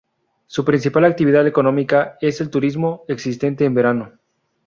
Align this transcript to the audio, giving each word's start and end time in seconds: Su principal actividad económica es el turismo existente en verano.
Su 0.47 0.65
principal 0.65 1.05
actividad 1.05 1.45
económica 1.45 2.17
es 2.21 2.41
el 2.41 2.49
turismo 2.49 3.03
existente 3.07 3.65
en 3.65 3.75
verano. 3.75 4.13